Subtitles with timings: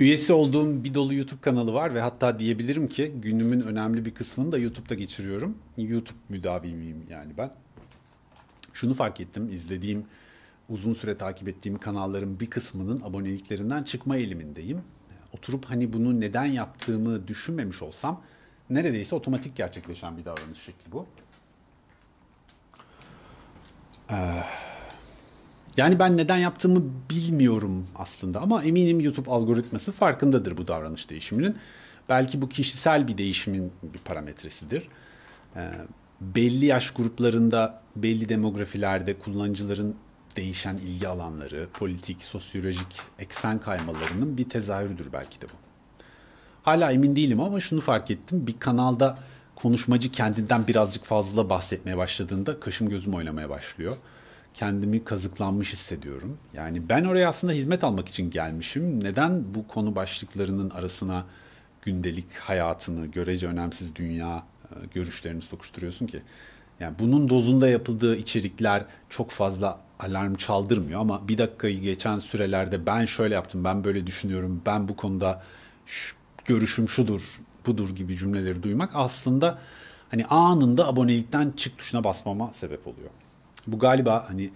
[0.00, 4.52] Üyesi olduğum bir dolu YouTube kanalı var ve hatta diyebilirim ki günümün önemli bir kısmını
[4.52, 5.58] da YouTube'da geçiriyorum.
[5.76, 7.52] YouTube müdavimiyim yani ben.
[8.72, 10.04] Şunu fark ettim, izlediğim,
[10.68, 14.80] uzun süre takip ettiğim kanalların bir kısmının aboneliklerinden çıkma eğilimindeyim.
[15.32, 18.22] Oturup hani bunu neden yaptığımı düşünmemiş olsam
[18.70, 21.06] neredeyse otomatik gerçekleşen bir davranış şekli bu.
[24.10, 24.42] Ee,
[25.78, 31.56] yani ben neden yaptığımı bilmiyorum aslında ama eminim YouTube algoritması farkındadır bu davranış değişiminin.
[32.08, 34.88] Belki bu kişisel bir değişimin bir parametresidir.
[35.56, 35.70] Ee,
[36.20, 39.94] belli yaş gruplarında, belli demografilerde kullanıcıların
[40.36, 45.56] değişen ilgi alanları, politik, sosyolojik eksen kaymalarının bir tezahürüdür belki de bu.
[46.62, 48.46] Hala emin değilim ama şunu fark ettim.
[48.46, 49.18] Bir kanalda
[49.56, 53.96] konuşmacı kendinden birazcık fazla bahsetmeye başladığında kaşım gözüm oynamaya başlıyor
[54.58, 56.38] kendimi kazıklanmış hissediyorum.
[56.54, 59.04] Yani ben oraya aslında hizmet almak için gelmişim.
[59.04, 61.24] Neden bu konu başlıklarının arasına
[61.82, 66.22] gündelik hayatını, görece önemsiz dünya e, görüşlerini sokuşturuyorsun ki?
[66.80, 73.04] Yani bunun dozunda yapıldığı içerikler çok fazla alarm çaldırmıyor ama bir dakikayı geçen sürelerde ben
[73.04, 75.42] şöyle yaptım, ben böyle düşünüyorum, ben bu konuda
[75.86, 79.58] şu, görüşüm şudur, budur gibi cümleleri duymak aslında
[80.10, 83.10] hani anında abonelikten çık tuşuna basmama sebep oluyor.
[83.66, 84.50] Bu galiba hani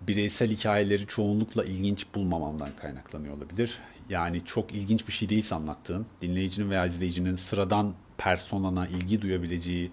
[0.00, 3.78] bireysel hikayeleri çoğunlukla ilginç bulmamamdan kaynaklanıyor olabilir.
[4.08, 9.90] Yani çok ilginç bir şey değilse anlattığın, dinleyicinin veya izleyicinin sıradan personana ilgi duyabileceği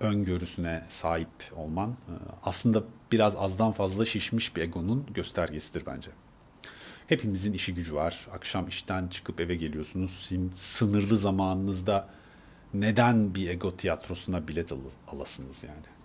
[0.00, 6.10] öngörüsüne sahip olman e, aslında biraz azdan fazla şişmiş bir egonun göstergesidir bence.
[7.06, 8.28] Hepimizin işi gücü var.
[8.32, 10.30] Akşam işten çıkıp eve geliyorsunuz.
[10.54, 12.08] Sınırlı zamanınızda
[12.74, 16.01] neden bir ego tiyatrosuna bilet al alasınız yani?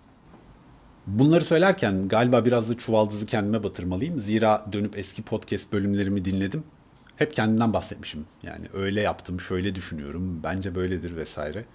[1.08, 4.20] Bunları söylerken galiba biraz da çuvaldızı kendime batırmalıyım.
[4.20, 6.64] Zira dönüp eski podcast bölümlerimi dinledim.
[7.16, 8.26] Hep kendimden bahsetmişim.
[8.44, 11.66] Yani öyle yaptım, şöyle düşünüyorum, bence böyledir vesaire.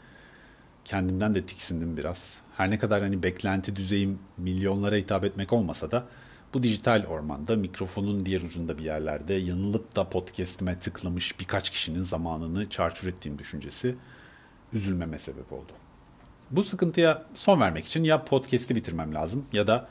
[0.84, 2.34] Kendimden de tiksindim biraz.
[2.56, 6.04] Her ne kadar hani beklenti düzeyim milyonlara hitap etmek olmasa da
[6.54, 12.68] bu dijital ormanda mikrofonun diğer ucunda bir yerlerde yanılıp da podcast'ime tıklamış birkaç kişinin zamanını
[12.68, 13.94] çarçur ettiğim düşüncesi
[14.72, 15.72] üzülmeme sebep oldu.
[16.52, 19.88] Bu sıkıntıya son vermek için ya podcast'i bitirmem lazım ya da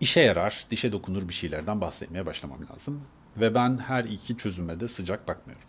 [0.00, 3.00] işe yarar, dişe dokunur bir şeylerden bahsetmeye başlamam lazım.
[3.36, 5.68] Ve ben her iki çözüme de sıcak bakmıyorum.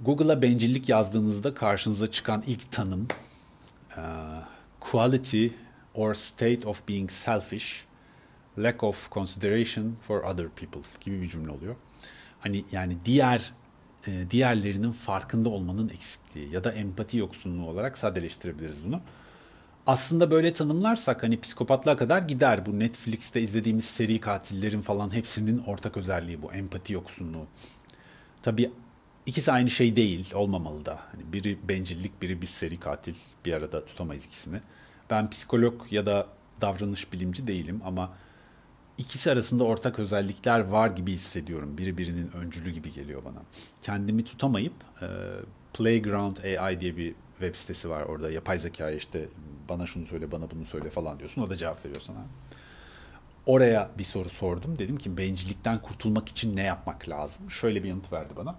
[0.00, 3.08] Google'a bencillik yazdığınızda karşınıza çıkan ilk tanım
[4.80, 5.46] quality
[5.94, 7.84] or state of being selfish,
[8.58, 11.76] lack of consideration for other people gibi bir cümle oluyor.
[12.40, 13.52] Hani yani diğer
[14.06, 19.00] e, diğerlerinin farkında olmanın eksikliği ya da empati yoksunluğu olarak sadeleştirebiliriz bunu.
[19.86, 22.66] Aslında böyle tanımlarsak hani psikopatlığa kadar gider.
[22.66, 27.46] Bu Netflix'te izlediğimiz seri katillerin falan hepsinin ortak özelliği bu empati yoksunluğu.
[28.42, 28.70] Tabii
[29.26, 30.98] ikisi aynı şey değil, olmamalı da.
[31.12, 33.14] Hani biri bencillik, biri bir seri katil.
[33.44, 34.60] Bir arada tutamayız ikisini.
[35.10, 36.26] Ben psikolog ya da
[36.60, 38.12] davranış bilimci değilim ama
[38.98, 41.78] ikisi arasında ortak özellikler var gibi hissediyorum.
[41.78, 43.42] Biri birinin öncülü gibi geliyor bana.
[43.82, 45.06] Kendimi tutamayıp e,
[45.74, 48.30] Playground AI diye bir web sitesi var orada.
[48.30, 49.28] Yapay zeka işte
[49.68, 51.42] bana şunu söyle, bana bunu söyle falan diyorsun.
[51.42, 52.18] O da cevap veriyor sana.
[53.46, 54.78] Oraya bir soru sordum.
[54.78, 57.50] Dedim ki bencillikten kurtulmak için ne yapmak lazım?
[57.50, 58.56] Şöyle bir yanıt verdi bana.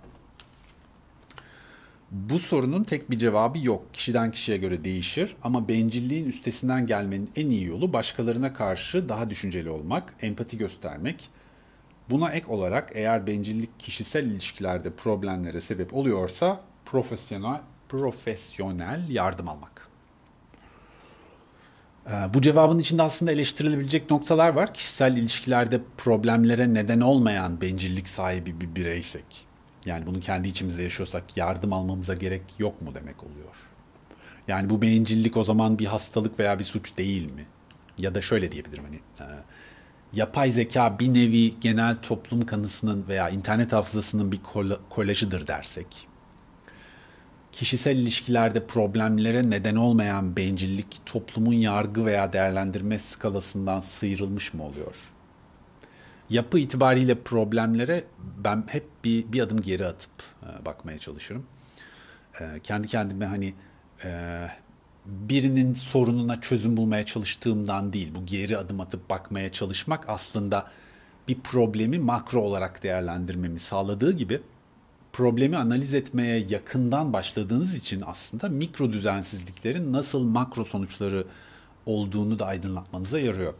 [2.13, 3.93] Bu sorunun tek bir cevabı yok.
[3.93, 9.69] Kişiden kişiye göre değişir ama bencilliğin üstesinden gelmenin en iyi yolu başkalarına karşı daha düşünceli
[9.69, 11.29] olmak, empati göstermek.
[12.09, 19.87] Buna ek olarak eğer bencillik kişisel ilişkilerde problemlere sebep oluyorsa profesyonel profesyonel yardım almak.
[22.07, 24.73] Ee, bu cevabın içinde aslında eleştirilebilecek noktalar var.
[24.73, 29.52] Kişisel ilişkilerde problemlere neden olmayan bencillik sahibi bir bireysek
[29.85, 33.55] yani bunu kendi içimizde yaşıyorsak yardım almamıza gerek yok mu demek oluyor.
[34.47, 37.45] Yani bu bencillik o zaman bir hastalık veya bir suç değil mi?
[37.97, 39.25] Ya da şöyle diyebilirim hani e,
[40.13, 44.39] yapay zeka bir nevi genel toplum kanısının veya internet hafızasının bir
[44.89, 46.07] kolajıdır dersek.
[47.51, 55.13] Kişisel ilişkilerde problemlere neden olmayan bencillik toplumun yargı veya değerlendirme skalasından sıyrılmış mı oluyor?
[56.29, 58.03] yapı itibariyle problemlere
[58.43, 60.11] ben hep bir, bir adım geri atıp
[60.43, 61.45] e, bakmaya çalışırım.
[62.39, 63.53] E, kendi kendime hani
[64.05, 64.47] e,
[65.05, 70.67] birinin sorununa çözüm bulmaya çalıştığımdan değil, bu geri adım atıp bakmaya çalışmak aslında
[71.27, 74.41] bir problemi makro olarak değerlendirmemi sağladığı gibi
[75.13, 81.25] problemi analiz etmeye yakından başladığınız için aslında mikro düzensizliklerin nasıl makro sonuçları
[81.85, 83.53] olduğunu da aydınlatmanıza yarıyor.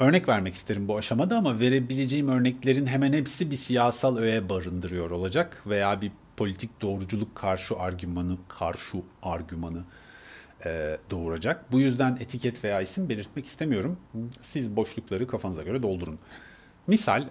[0.00, 5.62] Örnek vermek isterim bu aşamada ama verebileceğim örneklerin hemen hepsi bir siyasal öğe barındırıyor olacak
[5.66, 9.84] veya bir politik doğruculuk karşı argümanı karşı argümanı
[10.64, 11.72] e, doğuracak.
[11.72, 13.98] Bu yüzden etiket veya isim belirtmek istemiyorum.
[14.40, 16.18] Siz boşlukları kafanıza göre doldurun.
[16.86, 17.26] Misal e,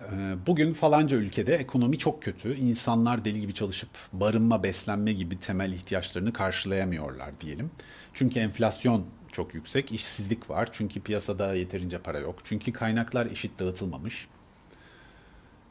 [0.47, 2.55] bugün falanca ülkede ekonomi çok kötü.
[2.55, 7.71] İnsanlar deli gibi çalışıp barınma, beslenme gibi temel ihtiyaçlarını karşılayamıyorlar diyelim.
[8.13, 10.69] Çünkü enflasyon çok yüksek, işsizlik var.
[10.71, 12.35] Çünkü piyasada yeterince para yok.
[12.43, 14.27] Çünkü kaynaklar eşit dağıtılmamış.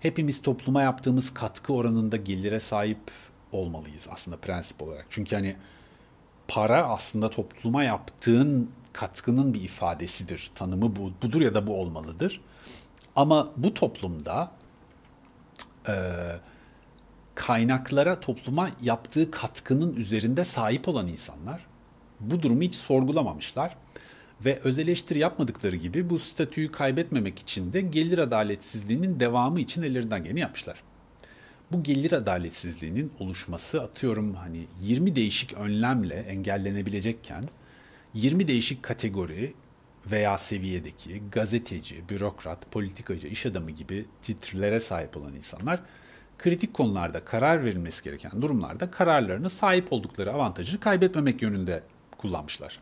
[0.00, 3.10] Hepimiz topluma yaptığımız katkı oranında gelire sahip
[3.52, 5.06] olmalıyız aslında prensip olarak.
[5.10, 5.56] Çünkü hani
[6.48, 10.50] para aslında topluma yaptığın katkının bir ifadesidir.
[10.54, 12.40] Tanımı bu, budur ya da bu olmalıdır.
[13.16, 14.50] Ama bu toplumda
[15.88, 15.94] e,
[17.34, 21.73] kaynaklara topluma yaptığı katkının üzerinde sahip olan insanlar
[22.20, 23.76] bu durumu hiç sorgulamamışlar.
[24.44, 30.24] Ve öz eleştiri yapmadıkları gibi bu statüyü kaybetmemek için de gelir adaletsizliğinin devamı için ellerinden
[30.24, 30.82] geleni yapmışlar.
[31.72, 37.44] Bu gelir adaletsizliğinin oluşması atıyorum hani 20 değişik önlemle engellenebilecekken
[38.14, 39.54] 20 değişik kategori
[40.06, 45.80] veya seviyedeki gazeteci, bürokrat, politikacı, iş adamı gibi titrelere sahip olan insanlar
[46.38, 51.82] kritik konularda karar verilmesi gereken durumlarda kararlarını sahip oldukları avantajı kaybetmemek yönünde
[52.18, 52.80] kullanmışlar.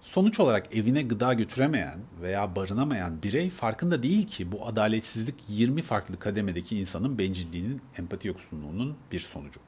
[0.00, 6.18] Sonuç olarak evine gıda götüremeyen veya barınamayan birey farkında değil ki bu adaletsizlik 20 farklı
[6.18, 9.60] kademedeki insanın bencilliğinin, empati yoksunluğunun bir sonucu.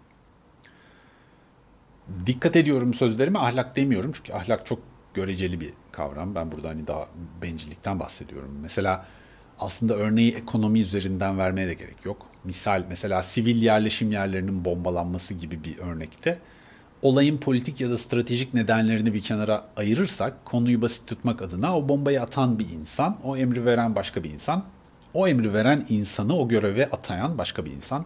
[2.26, 4.78] Dikkat ediyorum sözlerime ahlak demiyorum çünkü ahlak çok
[5.14, 6.34] göreceli bir kavram.
[6.34, 7.08] Ben burada hani daha
[7.42, 8.58] bencillikten bahsediyorum.
[8.62, 9.06] Mesela
[9.58, 12.26] aslında örneği ekonomi üzerinden vermeye de gerek yok.
[12.44, 16.38] Misal mesela sivil yerleşim yerlerinin bombalanması gibi bir örnekte
[17.04, 22.22] olayın politik ya da stratejik nedenlerini bir kenara ayırırsak konuyu basit tutmak adına o bombayı
[22.22, 24.64] atan bir insan, o emri veren başka bir insan,
[25.14, 28.04] o emri veren insanı o göreve atayan başka bir insan.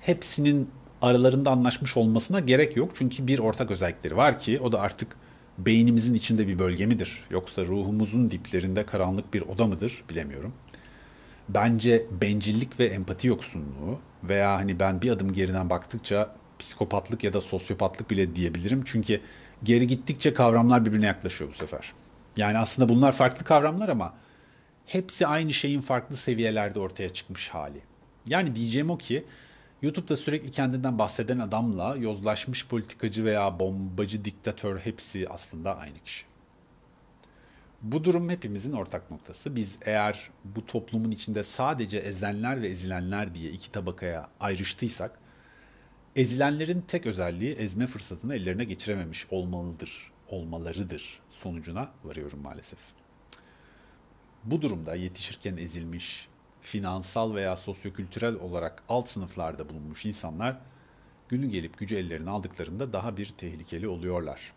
[0.00, 0.68] Hepsinin
[1.02, 2.90] aralarında anlaşmış olmasına gerek yok.
[2.94, 5.16] Çünkü bir ortak özellikleri var ki o da artık
[5.58, 7.24] beynimizin içinde bir bölge midir?
[7.30, 10.04] Yoksa ruhumuzun diplerinde karanlık bir oda mıdır?
[10.10, 10.52] Bilemiyorum.
[11.48, 16.34] Bence bencillik ve empati yoksunluğu veya hani ben bir adım geriden baktıkça
[16.64, 18.82] psikopatlık ya da sosyopatlık bile diyebilirim.
[18.86, 19.20] Çünkü
[19.62, 21.92] geri gittikçe kavramlar birbirine yaklaşıyor bu sefer.
[22.36, 24.14] Yani aslında bunlar farklı kavramlar ama
[24.86, 27.80] hepsi aynı şeyin farklı seviyelerde ortaya çıkmış hali.
[28.26, 29.24] Yani diyeceğim o ki
[29.82, 36.26] YouTube'da sürekli kendinden bahseden adamla yozlaşmış politikacı veya bombacı diktatör hepsi aslında aynı kişi.
[37.82, 39.56] Bu durum hepimizin ortak noktası.
[39.56, 45.23] Biz eğer bu toplumun içinde sadece ezenler ve ezilenler diye iki tabakaya ayrıştıysak
[46.16, 52.78] ezilenlerin tek özelliği ezme fırsatını ellerine geçirememiş olmalıdır, olmalarıdır sonucuna varıyorum maalesef.
[54.44, 56.28] Bu durumda yetişirken ezilmiş,
[56.60, 60.60] finansal veya sosyokültürel olarak alt sınıflarda bulunmuş insanlar
[61.28, 64.52] günü gelip gücü ellerine aldıklarında daha bir tehlikeli oluyorlar.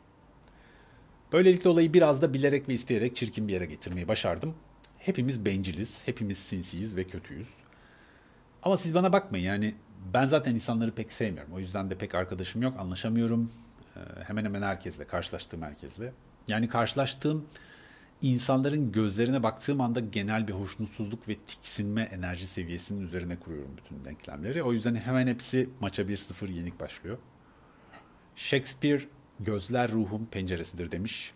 [1.33, 4.55] Böylelikle olayı biraz da bilerek ve isteyerek çirkin bir yere getirmeyi başardım.
[4.97, 7.49] Hepimiz benciliz, hepimiz sinsiyiz ve kötüyüz.
[8.63, 9.75] Ama siz bana bakmayın yani
[10.13, 11.53] ben zaten insanları pek sevmiyorum.
[11.53, 13.51] O yüzden de pek arkadaşım yok, anlaşamıyorum.
[13.95, 16.13] Ee, hemen hemen herkesle, karşılaştığım herkesle.
[16.47, 17.45] Yani karşılaştığım
[18.21, 24.63] insanların gözlerine baktığım anda genel bir hoşnutsuzluk ve tiksinme enerji seviyesinin üzerine kuruyorum bütün denklemleri.
[24.63, 27.17] O yüzden hemen hepsi maça 1-0 yenik başlıyor.
[28.35, 29.03] Shakespeare
[29.39, 31.33] gözler ruhun penceresidir demiş.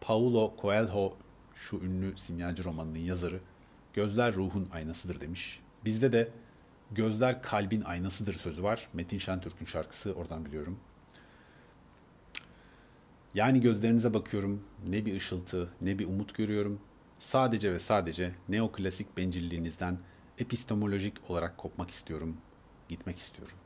[0.00, 1.16] Paulo Coelho
[1.54, 3.40] şu ünlü simyacı romanının yazarı
[3.94, 5.60] gözler ruhun aynasıdır demiş.
[5.84, 6.28] Bizde de
[6.90, 8.88] gözler kalbin aynasıdır sözü var.
[8.92, 10.78] Metin Şentürk'ün şarkısı oradan biliyorum.
[13.34, 16.80] Yani gözlerinize bakıyorum, ne bir ışıltı, ne bir umut görüyorum.
[17.18, 19.98] Sadece ve sadece neoklasik bencilliğinizden
[20.38, 22.36] epistemolojik olarak kopmak istiyorum,
[22.88, 23.56] gitmek istiyorum.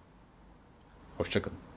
[1.18, 1.67] Hoşçakalın.